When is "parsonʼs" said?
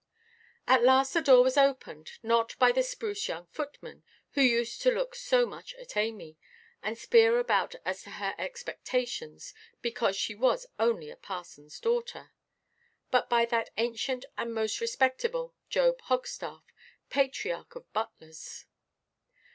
11.17-11.79